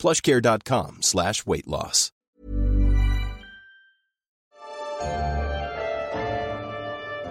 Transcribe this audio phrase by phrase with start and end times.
[0.00, 2.12] plushcare.com slash weight loss.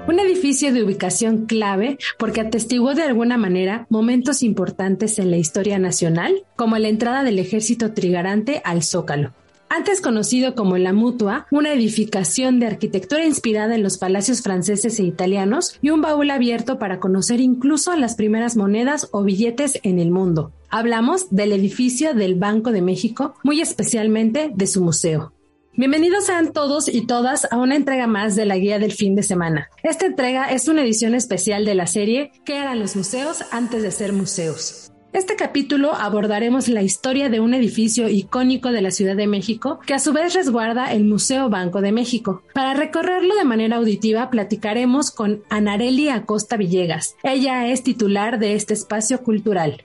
[0.09, 5.77] Un edificio de ubicación clave porque atestiguó de alguna manera momentos importantes en la historia
[5.77, 9.33] nacional, como la entrada del ejército trigarante al Zócalo.
[9.69, 15.03] Antes conocido como la Mutua, una edificación de arquitectura inspirada en los palacios franceses e
[15.03, 20.09] italianos y un baúl abierto para conocer incluso las primeras monedas o billetes en el
[20.09, 20.51] mundo.
[20.71, 25.33] Hablamos del edificio del Banco de México, muy especialmente de su museo.
[25.73, 29.23] Bienvenidos sean todos y todas a una entrega más de la guía del fin de
[29.23, 29.69] semana.
[29.81, 33.89] Esta entrega es una edición especial de la serie ¿Qué eran los museos antes de
[33.89, 34.91] ser museos?
[35.11, 39.95] Este capítulo abordaremos la historia de un edificio icónico de la Ciudad de México que
[39.95, 42.43] a su vez resguarda el Museo Banco de México.
[42.53, 47.15] Para recorrerlo de manera auditiva platicaremos con Anareli Acosta Villegas.
[47.23, 49.83] Ella es titular de este espacio cultural.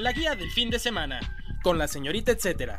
[0.00, 1.20] La guía del fin de semana
[1.62, 2.78] con la señorita etcétera.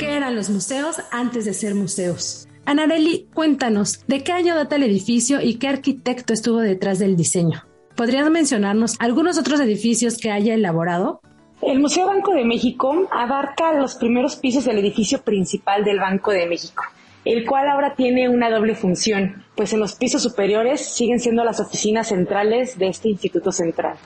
[0.00, 2.48] eran los museos antes de ser museos.
[2.64, 7.62] Anareli, cuéntanos, ¿de qué año data el edificio y qué arquitecto estuvo detrás del diseño?
[7.94, 11.20] ¿Podrías mencionarnos algunos otros edificios que haya elaborado?
[11.62, 16.46] El Museo Banco de México abarca los primeros pisos del edificio principal del Banco de
[16.46, 16.82] México,
[17.24, 21.60] el cual ahora tiene una doble función, pues en los pisos superiores siguen siendo las
[21.60, 23.96] oficinas centrales de este Instituto Central.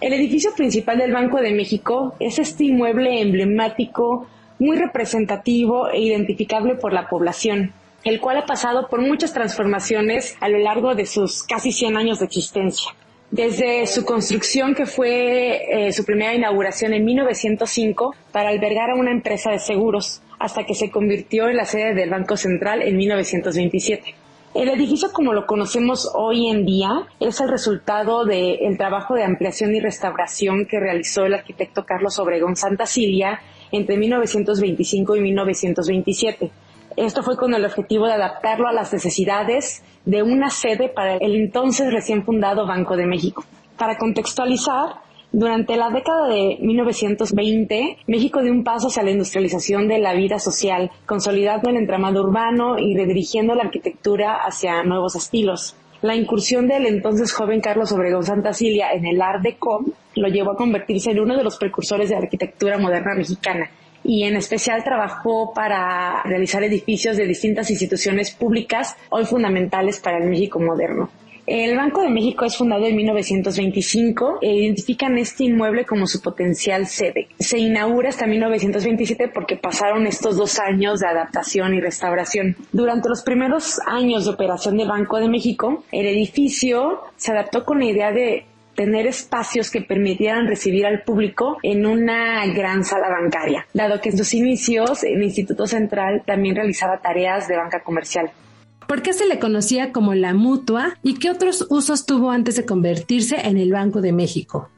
[0.00, 6.74] El edificio principal del Banco de México es este inmueble emblemático muy representativo e identificable
[6.76, 7.72] por la población,
[8.04, 12.18] el cual ha pasado por muchas transformaciones a lo largo de sus casi 100 años
[12.20, 12.92] de existencia.
[13.30, 19.10] Desde su construcción, que fue eh, su primera inauguración en 1905 para albergar a una
[19.10, 24.14] empresa de seguros, hasta que se convirtió en la sede del Banco Central en 1927.
[24.54, 29.74] El edificio como lo conocemos hoy en día es el resultado del trabajo de ampliación
[29.74, 33.40] y restauración que realizó el arquitecto Carlos Obregón Santa Cilia
[33.70, 36.50] entre 1925 y 1927.
[36.98, 41.36] Esto fue con el objetivo de adaptarlo a las necesidades de una sede para el
[41.36, 43.44] entonces recién fundado Banco de México.
[43.76, 44.96] Para contextualizar,
[45.30, 50.40] durante la década de 1920, México dio un paso hacia la industrialización de la vida
[50.40, 55.76] social, consolidando el entramado urbano y redirigiendo la arquitectura hacia nuevos estilos.
[56.02, 59.84] La incursión del entonces joven Carlos Obregón Santa Cilia en el Art Deco
[60.16, 63.70] lo llevó a convertirse en uno de los precursores de la arquitectura moderna mexicana
[64.04, 70.28] y en especial trabajó para realizar edificios de distintas instituciones públicas hoy fundamentales para el
[70.28, 71.10] México moderno.
[71.50, 76.86] El Banco de México es fundado en 1925 e identifican este inmueble como su potencial
[76.86, 77.28] sede.
[77.38, 82.54] Se inaugura hasta 1927 porque pasaron estos dos años de adaptación y restauración.
[82.70, 87.78] Durante los primeros años de operación del Banco de México, el edificio se adaptó con
[87.78, 88.44] la idea de
[88.78, 94.16] tener espacios que permitieran recibir al público en una gran sala bancaria, dado que en
[94.16, 98.30] sus inicios el Instituto Central también realizaba tareas de banca comercial.
[98.86, 102.66] ¿Por qué se le conocía como la mutua y qué otros usos tuvo antes de
[102.66, 104.68] convertirse en el Banco de México?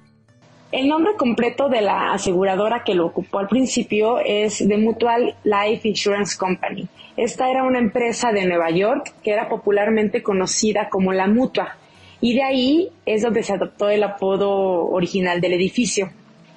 [0.73, 5.87] El nombre completo de la aseguradora que lo ocupó al principio es The Mutual Life
[5.87, 6.89] Insurance Company.
[7.19, 11.77] Esta era una empresa de Nueva York que era popularmente conocida como la Mutua
[12.21, 14.51] y de ahí es donde se adoptó el apodo
[14.89, 16.11] original del edificio.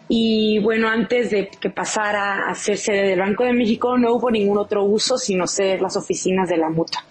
[0.09, 4.29] Y bueno, antes de que pasara a ser sede del Banco de México no hubo
[4.29, 7.05] ningún otro uso sino ser las oficinas de la Mutua.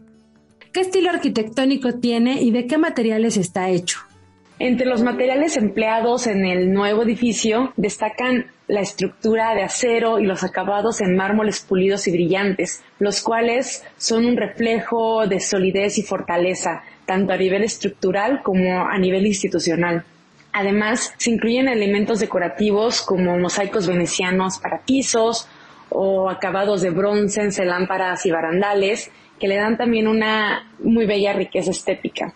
[0.72, 3.98] ¿Qué estilo arquitectónico tiene y de qué materiales está hecho?
[4.58, 10.44] Entre los materiales empleados en el nuevo edificio destacan la estructura de acero y los
[10.44, 16.84] acabados en mármoles pulidos y brillantes, los cuales son un reflejo de solidez y fortaleza,
[17.06, 20.04] tanto a nivel estructural como a nivel institucional.
[20.52, 25.48] Además, se incluyen elementos decorativos como mosaicos venecianos para pisos
[25.88, 29.10] o acabados de bronce en lámparas y barandales,
[29.40, 32.34] que le dan también una muy bella riqueza estética.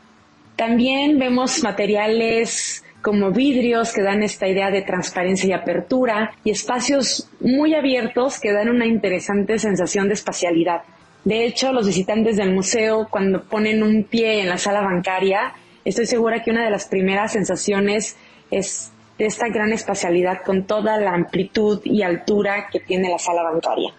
[0.57, 7.31] También vemos materiales como vidrios que dan esta idea de transparencia y apertura y espacios
[7.41, 10.83] muy abiertos que dan una interesante sensación de espacialidad.
[11.27, 15.53] De hecho, los visitantes del museo cuando ponen un pie en la sala bancaria
[15.87, 18.17] Estoy segura que una de las primeras sensaciones
[18.51, 23.45] es de esta gran espacialidad con toda la amplitud y altura que tiene la sala
[23.45, 23.95] bancaria.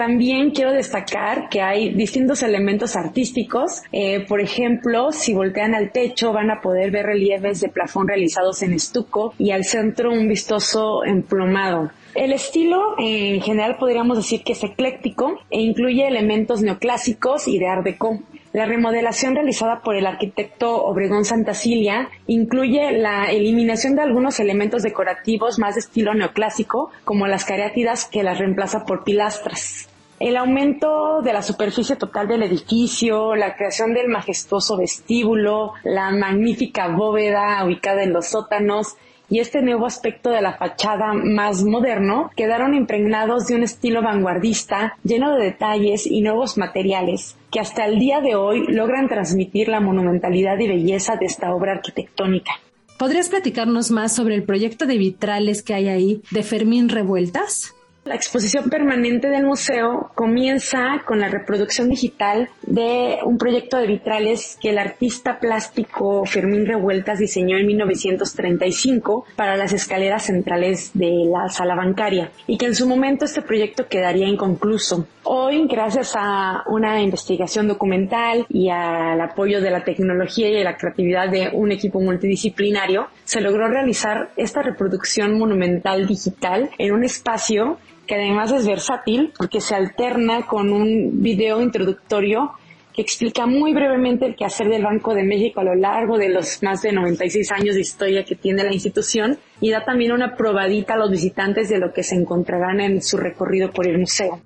[0.00, 3.82] También quiero destacar que hay distintos elementos artísticos.
[3.92, 8.62] Eh, por ejemplo, si voltean al techo van a poder ver relieves de plafón realizados
[8.62, 11.90] en estuco y al centro un vistoso emplomado.
[12.14, 17.66] El estilo en general podríamos decir que es ecléctico e incluye elementos neoclásicos y de
[17.66, 18.20] art déco.
[18.52, 25.60] La remodelación realizada por el arquitecto Obregón Santacilia incluye la eliminación de algunos elementos decorativos
[25.60, 29.88] más de estilo neoclásico, como las cariátidas que las reemplaza por pilastras.
[30.18, 36.88] El aumento de la superficie total del edificio, la creación del majestuoso vestíbulo, la magnífica
[36.88, 38.96] bóveda ubicada en los sótanos
[39.30, 44.98] y este nuevo aspecto de la fachada más moderno quedaron impregnados de un estilo vanguardista
[45.04, 49.80] lleno de detalles y nuevos materiales que hasta el día de hoy logran transmitir la
[49.80, 52.52] monumentalidad y belleza de esta obra arquitectónica.
[52.98, 57.74] ¿Podrías platicarnos más sobre el proyecto de vitrales que hay ahí de Fermín Revueltas?
[58.04, 64.56] La exposición permanente del museo comienza con la reproducción digital de un proyecto de vitrales
[64.58, 71.50] que el artista plástico Fermín Revueltas diseñó en 1935 para las escaleras centrales de la
[71.50, 75.06] sala bancaria y que en su momento este proyecto quedaría inconcluso.
[75.50, 81.28] Hoy, gracias a una investigación documental y al apoyo de la tecnología y la creatividad
[81.28, 88.14] de un equipo multidisciplinario, se logró realizar esta reproducción monumental digital en un espacio que
[88.14, 92.52] además es versátil porque se alterna con un video introductorio
[92.94, 96.62] que explica muy brevemente el quehacer del Banco de México a lo largo de los
[96.62, 100.94] más de 96 años de historia que tiene la institución y da también una probadita
[100.94, 104.40] a los visitantes de lo que se encontrarán en su recorrido por el museo.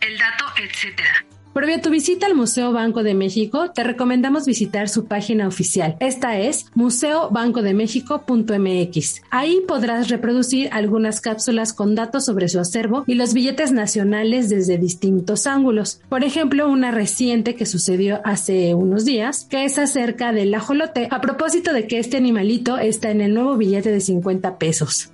[0.00, 0.47] El dato,
[1.52, 5.96] Previo a tu visita al Museo Banco de México, te recomendamos visitar su página oficial.
[5.98, 9.22] Esta es museobancodemexico.mx.
[9.30, 14.78] Ahí podrás reproducir algunas cápsulas con datos sobre su acervo y los billetes nacionales desde
[14.78, 16.00] distintos ángulos.
[16.08, 21.20] Por ejemplo, una reciente que sucedió hace unos días, que es acerca del ajolote, a
[21.20, 25.10] propósito de que este animalito está en el nuevo billete de 50 pesos.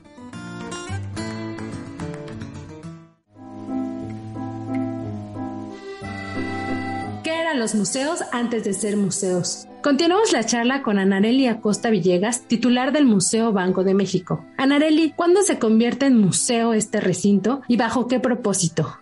[7.64, 9.66] Los museos antes de ser museos.
[9.82, 14.44] Continuamos la charla con Anareli Acosta Villegas, titular del Museo Banco de México.
[14.58, 18.98] Anareli, ¿cuándo se convierte en museo este recinto y bajo qué propósito?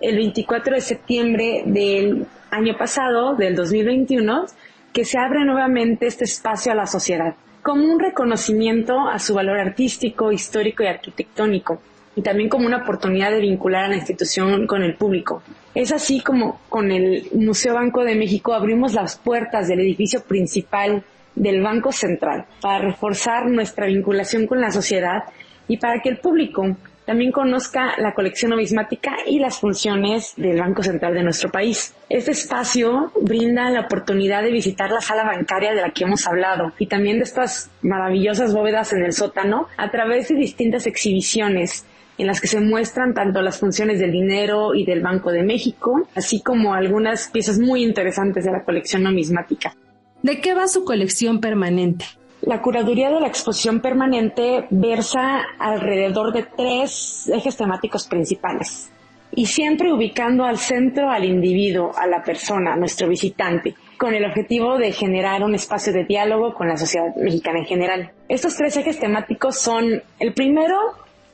[0.00, 4.46] El 24 de septiembre del año pasado, del 2021,
[4.92, 9.58] que se abre nuevamente este espacio a la sociedad, como un reconocimiento a su valor
[9.58, 11.80] artístico, histórico y arquitectónico,
[12.16, 15.42] y también como una oportunidad de vincular a la institución con el público.
[15.74, 21.04] Es así como con el Museo Banco de México abrimos las puertas del edificio principal
[21.34, 25.24] del Banco Central para reforzar nuestra vinculación con la sociedad
[25.68, 30.82] y para que el público también conozca la colección numismática y las funciones del Banco
[30.82, 31.94] Central de nuestro país.
[32.08, 36.72] Este espacio brinda la oportunidad de visitar la sala bancaria de la que hemos hablado
[36.78, 41.86] y también de estas maravillosas bóvedas en el sótano a través de distintas exhibiciones
[42.18, 46.08] en las que se muestran tanto las funciones del dinero y del Banco de México,
[46.14, 49.74] así como algunas piezas muy interesantes de la colección numismática.
[50.22, 52.04] ¿De qué va su colección permanente?
[52.42, 58.90] La curaduría de la exposición permanente versa alrededor de tres ejes temáticos principales
[59.34, 64.24] y siempre ubicando al centro al individuo, a la persona, a nuestro visitante, con el
[64.24, 68.10] objetivo de generar un espacio de diálogo con la sociedad mexicana en general.
[68.28, 70.76] Estos tres ejes temáticos son, el primero,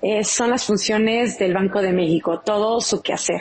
[0.03, 3.41] eh, son las funciones del Banco de México, todo su quehacer.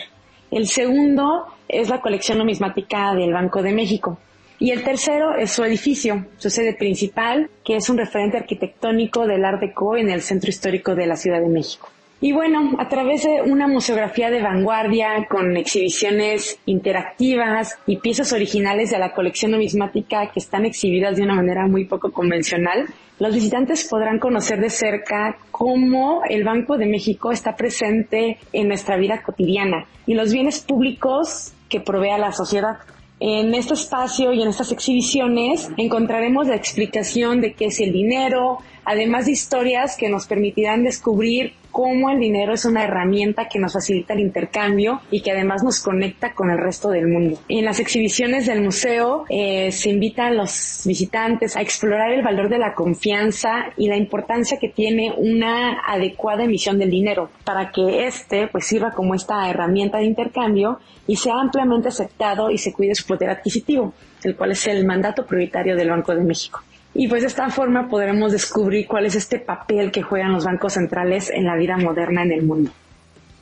[0.52, 4.20] El segundo es la colección numismática del Banco de México.
[4.60, 9.44] Y el tercero es su edificio, su sede principal, que es un referente arquitectónico del
[9.44, 11.90] Art Deco en el centro histórico de la Ciudad de México.
[12.24, 18.92] Y bueno, a través de una museografía de vanguardia con exhibiciones interactivas y piezas originales
[18.92, 22.86] de la colección numismática que están exhibidas de una manera muy poco convencional,
[23.18, 28.98] los visitantes podrán conocer de cerca cómo el Banco de México está presente en nuestra
[28.98, 32.78] vida cotidiana y los bienes públicos que provee a la sociedad.
[33.20, 38.60] En este espacio y en estas exhibiciones encontraremos la explicación de qué es el dinero,
[38.86, 43.74] además de historias que nos permitirán descubrir cómo el dinero es una herramienta que nos
[43.74, 47.40] facilita el intercambio y que además nos conecta con el resto del mundo.
[47.48, 52.50] En las exhibiciones del museo eh, se invita a los visitantes a explorar el valor
[52.50, 58.06] de la confianza y la importancia que tiene una adecuada emisión del dinero para que
[58.06, 62.96] éste pues sirva como esta herramienta de intercambio y sea ampliamente aceptado y se cuide
[62.96, 66.62] su poder adquisitivo, el cual es el mandato prioritario del Banco de México.
[66.94, 70.74] Y pues de esta forma podremos descubrir cuál es este papel que juegan los bancos
[70.74, 72.72] centrales en la vida moderna en el mundo.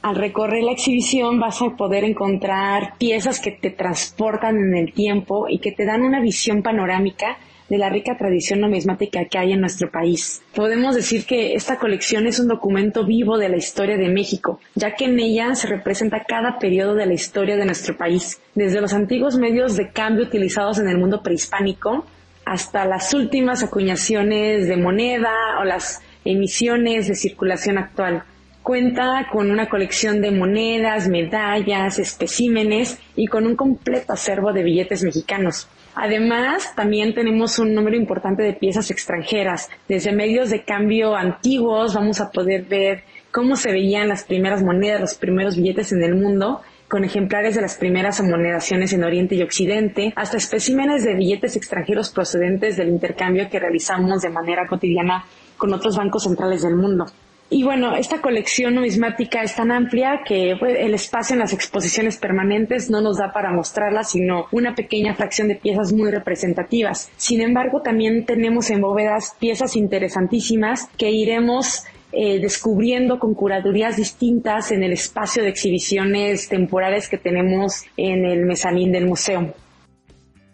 [0.01, 5.47] Al recorrer la exhibición vas a poder encontrar piezas que te transportan en el tiempo
[5.49, 7.37] y que te dan una visión panorámica
[7.67, 10.41] de la rica tradición numismática que hay en nuestro país.
[10.55, 14.95] Podemos decir que esta colección es un documento vivo de la historia de México, ya
[14.95, 18.93] que en ella se representa cada periodo de la historia de nuestro país, desde los
[18.93, 22.05] antiguos medios de cambio utilizados en el mundo prehispánico
[22.49, 28.23] hasta las últimas acuñaciones de moneda o las emisiones de circulación actual.
[28.63, 35.03] Cuenta con una colección de monedas, medallas, especímenes y con un completo acervo de billetes
[35.03, 35.69] mexicanos.
[35.93, 39.69] Además, también tenemos un número importante de piezas extranjeras.
[39.87, 45.01] Desde medios de cambio antiguos vamos a poder ver cómo se veían las primeras monedas,
[45.01, 49.43] los primeros billetes en el mundo, con ejemplares de las primeras amonedaciones en Oriente y
[49.43, 55.23] Occidente, hasta especímenes de billetes extranjeros procedentes del intercambio que realizamos de manera cotidiana
[55.55, 57.05] con otros bancos centrales del mundo.
[57.51, 62.17] Y bueno, esta colección numismática es tan amplia que pues, el espacio en las exposiciones
[62.17, 67.11] permanentes no nos da para mostrarla, sino una pequeña fracción de piezas muy representativas.
[67.17, 74.71] Sin embargo, también tenemos en bóvedas piezas interesantísimas que iremos eh, descubriendo con curadurías distintas
[74.71, 79.53] en el espacio de exhibiciones temporales que tenemos en el mezanín del museo.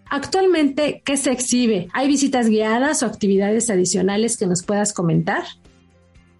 [0.09, 1.88] Actualmente, ¿qué se exhibe?
[1.93, 5.43] ¿Hay visitas guiadas o actividades adicionales que nos puedas comentar?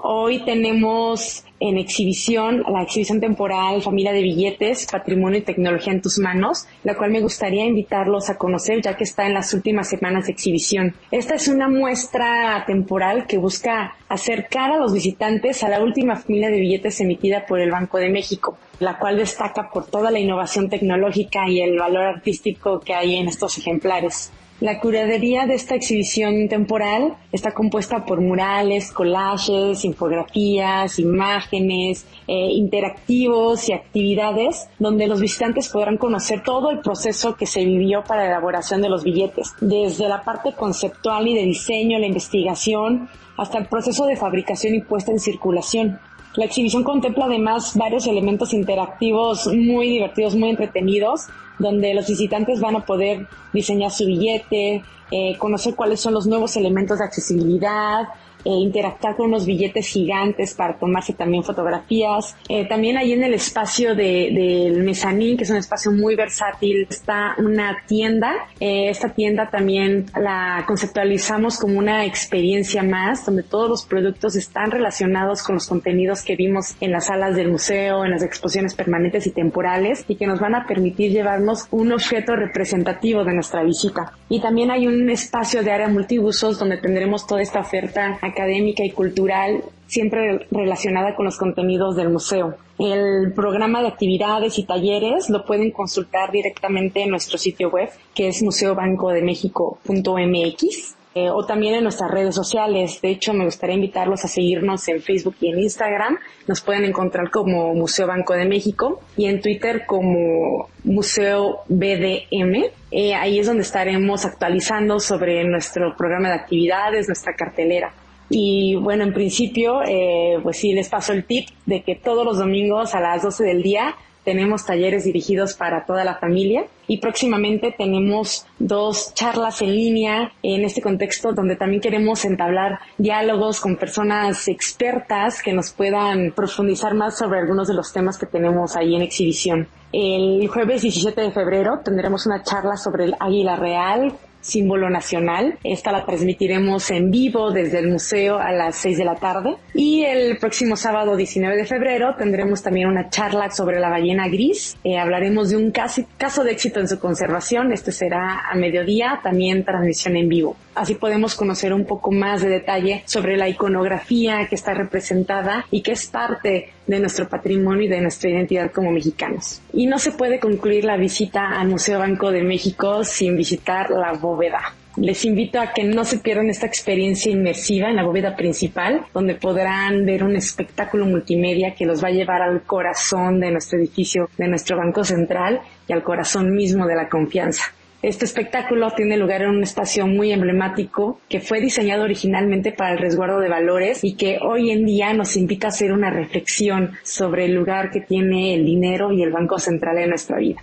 [0.08, 6.20] Hoy tenemos en exhibición la exhibición temporal Familia de Billetes, Patrimonio y Tecnología en tus
[6.20, 10.28] manos, la cual me gustaría invitarlos a conocer ya que está en las últimas semanas
[10.28, 10.94] de exhibición.
[11.10, 16.52] Esta es una muestra temporal que busca acercar a los visitantes a la última familia
[16.52, 20.70] de billetes emitida por el Banco de México, la cual destaca por toda la innovación
[20.70, 24.32] tecnológica y el valor artístico que hay en estos ejemplares.
[24.66, 33.70] La curaduría de esta exhibición temporal está compuesta por murales, collages, infografías, imágenes, eh, interactivos
[33.70, 38.30] y actividades donde los visitantes podrán conocer todo el proceso que se vivió para la
[38.30, 43.08] elaboración de los billetes, desde la parte conceptual y de diseño, la investigación,
[43.38, 46.00] hasta el proceso de fabricación y puesta en circulación.
[46.36, 51.28] La exhibición contempla además varios elementos interactivos muy divertidos, muy entretenidos,
[51.60, 56.58] donde los visitantes van a poder diseñar su billete, eh, conocer cuáles son los nuevos
[56.58, 58.10] elementos de accesibilidad,
[58.46, 62.38] eh, interactuar con unos billetes gigantes para tomarse también fotografías.
[62.48, 66.86] Eh, también ahí en el espacio del de, mezanín, que es un espacio muy versátil,
[66.88, 68.34] está una tienda.
[68.60, 74.70] Eh, esta tienda también la conceptualizamos como una experiencia más, donde todos los productos están
[74.70, 79.26] relacionados con los contenidos que vimos en las salas del museo, en las exposiciones permanentes
[79.26, 84.14] y temporales, y que nos van a permitir llevarnos un objeto representativo de nuestra visita.
[84.30, 88.92] Y también hay un espacio de área multiusos donde tendremos toda esta oferta académica y
[88.92, 92.56] cultural siempre relacionada con los contenidos del museo.
[92.78, 98.28] El programa de actividades y talleres lo pueden consultar directamente en nuestro sitio web, que
[98.28, 100.96] es museobancodemexico.mx.
[101.18, 103.00] Eh, o también en nuestras redes sociales.
[103.02, 106.18] De hecho, me gustaría invitarlos a seguirnos en Facebook y en Instagram.
[106.46, 112.66] Nos pueden encontrar como Museo Banco de México y en Twitter como Museo BDM.
[112.92, 117.94] Eh, ahí es donde estaremos actualizando sobre nuestro programa de actividades, nuestra cartelera.
[118.30, 122.38] Y bueno, en principio, eh, pues sí, les paso el tip de que todos los
[122.38, 127.74] domingos a las 12 del día tenemos talleres dirigidos para toda la familia y próximamente
[127.78, 134.48] tenemos dos charlas en línea en este contexto donde también queremos entablar diálogos con personas
[134.48, 139.04] expertas que nos puedan profundizar más sobre algunos de los temas que tenemos ahí en
[139.04, 139.68] exhibición.
[139.94, 144.14] El jueves 17 de febrero tendremos una charla sobre el águila real
[144.46, 145.58] símbolo nacional.
[145.64, 149.56] Esta la transmitiremos en vivo desde el museo a las 6 de la tarde.
[149.74, 154.78] Y el próximo sábado 19 de febrero tendremos también una charla sobre la ballena gris.
[154.84, 157.72] Eh, hablaremos de un caso, caso de éxito en su conservación.
[157.72, 160.56] Este será a mediodía, también transmisión en vivo.
[160.76, 165.82] Así podemos conocer un poco más de detalle sobre la iconografía que está representada y
[165.82, 169.62] que es parte de nuestro patrimonio y de nuestra identidad como mexicanos.
[169.74, 174.14] Y no se puede concluir la visita al Museo Banco de México sin visitar la
[174.14, 174.76] bóveda.
[174.98, 179.36] Les invito a que no se pierdan esta experiencia inmersiva en la bóveda principal, donde
[179.36, 184.30] podrán ver un espectáculo multimedia que los va a llevar al corazón de nuestro edificio,
[184.38, 187.74] de nuestro Banco Central y al corazón mismo de la confianza.
[188.06, 193.00] Este espectáculo tiene lugar en un espacio muy emblemático que fue diseñado originalmente para el
[193.00, 197.46] resguardo de valores y que hoy en día nos invita a hacer una reflexión sobre
[197.46, 200.62] el lugar que tiene el dinero y el Banco Central en nuestra vida.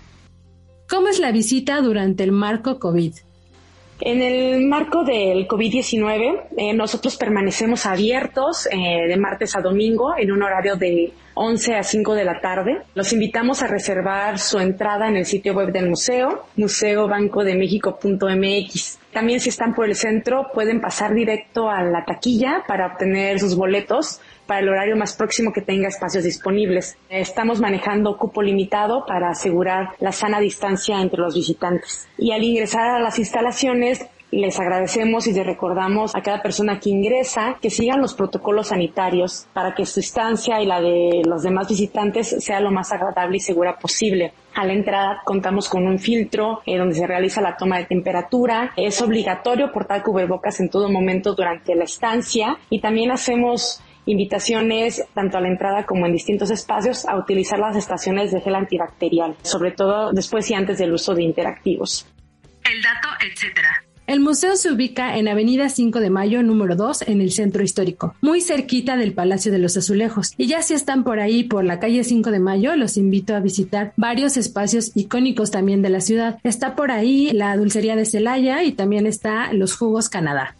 [0.88, 3.12] ¿Cómo es la visita durante el marco COVID?
[4.02, 10.30] En el marco del COVID-19, eh, nosotros permanecemos abiertos eh, de martes a domingo en
[10.30, 12.82] un horario de 11 a 5 de la tarde.
[12.94, 18.98] Los invitamos a reservar su entrada en el sitio web del museo, museobancodemexico.mx.
[19.12, 23.56] También si están por el centro pueden pasar directo a la taquilla para obtener sus
[23.56, 26.96] boletos para el horario más próximo que tenga espacios disponibles.
[27.10, 32.08] Estamos manejando cupo limitado para asegurar la sana distancia entre los visitantes.
[32.16, 34.06] Y al ingresar a las instalaciones
[34.40, 39.46] les agradecemos y les recordamos a cada persona que ingresa que sigan los protocolos sanitarios
[39.52, 43.40] para que su estancia y la de los demás visitantes sea lo más agradable y
[43.40, 44.32] segura posible.
[44.54, 48.72] A la entrada contamos con un filtro eh, donde se realiza la toma de temperatura.
[48.76, 55.36] Es obligatorio portar cubrebocas en todo momento durante la estancia y también hacemos invitaciones tanto
[55.36, 59.72] a la entrada como en distintos espacios a utilizar las estaciones de gel antibacterial, sobre
[59.72, 62.06] todo después y antes del uso de interactivos.
[62.64, 63.91] El dato, etcétera.
[64.12, 68.14] El museo se ubica en Avenida 5 de Mayo, número 2, en el centro histórico,
[68.20, 70.34] muy cerquita del Palacio de los Azulejos.
[70.36, 73.40] Y ya si están por ahí, por la calle 5 de Mayo, los invito a
[73.40, 76.38] visitar varios espacios icónicos también de la ciudad.
[76.44, 80.56] Está por ahí la dulcería de Celaya y también está los jugos Canadá.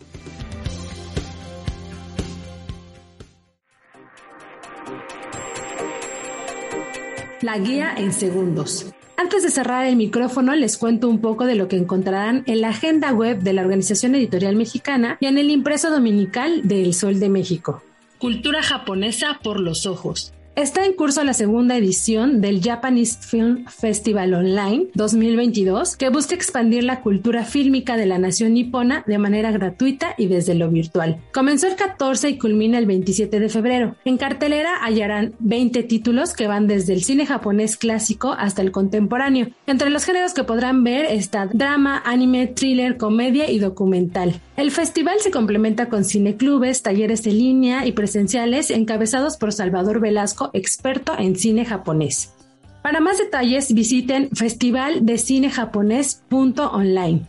[7.42, 8.86] La guía en segundos.
[9.22, 12.70] Antes de cerrar el micrófono, les cuento un poco de lo que encontrarán en la
[12.70, 17.20] agenda web de la Organización Editorial Mexicana y en el impreso dominical de El Sol
[17.20, 17.84] de México.
[18.18, 20.34] Cultura japonesa por los ojos.
[20.54, 26.84] Está en curso la segunda edición del Japanese Film Festival Online 2022, que busca expandir
[26.84, 31.18] la cultura fílmica de la nación nipona de manera gratuita y desde lo virtual.
[31.32, 33.96] Comenzó el 14 y culmina el 27 de febrero.
[34.04, 39.48] En cartelera hallarán 20 títulos que van desde el cine japonés clásico hasta el contemporáneo.
[39.66, 44.38] Entre los géneros que podrán ver está drama, anime, thriller, comedia y documental.
[44.54, 50.41] El festival se complementa con cineclubes, talleres en línea y presenciales encabezados por Salvador Velasco,
[50.52, 52.34] experto en cine japonés.
[52.82, 57.22] Para más detalles visiten festivaldecinejaponés.online.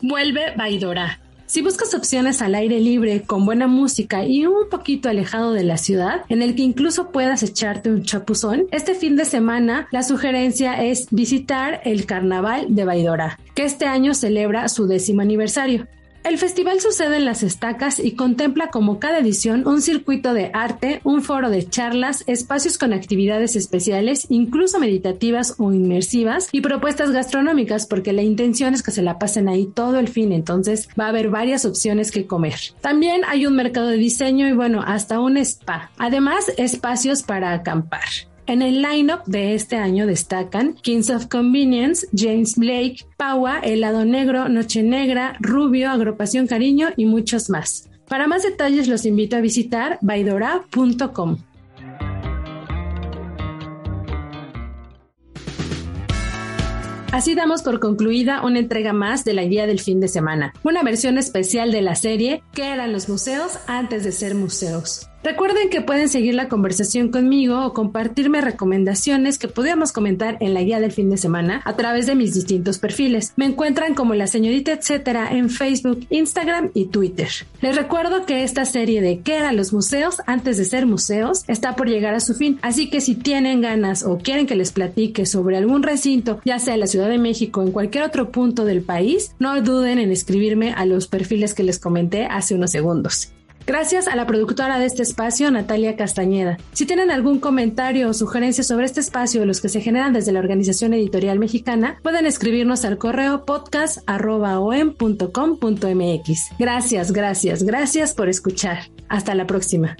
[0.00, 1.20] Vuelve Baidora.
[1.48, 5.78] Si buscas opciones al aire libre, con buena música y un poquito alejado de la
[5.78, 10.84] ciudad, en el que incluso puedas echarte un chapuzón, este fin de semana la sugerencia
[10.84, 15.88] es visitar el Carnaval de Baidora, que este año celebra su décimo aniversario.
[16.24, 21.00] El festival sucede en las estacas y contempla como cada edición un circuito de arte,
[21.04, 27.86] un foro de charlas, espacios con actividades especiales, incluso meditativas o inmersivas, y propuestas gastronómicas,
[27.86, 31.08] porque la intención es que se la pasen ahí todo el fin, entonces va a
[31.08, 32.58] haber varias opciones que comer.
[32.80, 35.90] También hay un mercado de diseño y bueno, hasta un spa.
[35.98, 38.08] Además, espacios para acampar.
[38.48, 44.48] En el lineup de este año destacan Kings of Convenience, James Blake, Paua, Helado Negro,
[44.48, 47.90] Noche Negra, Rubio, Agrupación Cariño y muchos más.
[48.08, 51.36] Para más detalles los invito a visitar baidora.com.
[57.12, 60.82] Así damos por concluida una entrega más de la guía del fin de semana, una
[60.82, 65.06] versión especial de la serie ¿Qué eran los museos antes de ser museos?
[65.24, 70.62] Recuerden que pueden seguir la conversación conmigo o compartirme recomendaciones que podríamos comentar en la
[70.62, 73.32] guía del fin de semana a través de mis distintos perfiles.
[73.36, 77.28] Me encuentran como la señorita etcétera en Facebook, Instagram y Twitter.
[77.60, 81.44] Les recuerdo que esta serie de ¿Qué eran los museos antes de ser museos?
[81.48, 84.70] está por llegar a su fin, así que si tienen ganas o quieren que les
[84.70, 88.30] platique sobre algún recinto, ya sea en la Ciudad de México o en cualquier otro
[88.30, 92.70] punto del país, no duden en escribirme a los perfiles que les comenté hace unos
[92.70, 93.32] segundos.
[93.68, 96.56] Gracias a la productora de este espacio, Natalia Castañeda.
[96.72, 100.32] Si tienen algún comentario o sugerencia sobre este espacio o los que se generan desde
[100.32, 106.40] la Organización Editorial Mexicana, pueden escribirnos al correo podcast.com.mx.
[106.58, 108.84] Gracias, gracias, gracias por escuchar.
[109.10, 109.98] Hasta la próxima.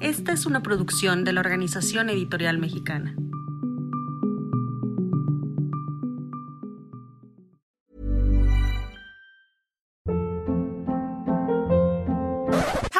[0.00, 3.14] Esta es una producción de la Organización Editorial Mexicana.